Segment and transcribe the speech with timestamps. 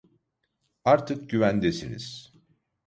[0.85, 2.33] Artık güvendesiniz.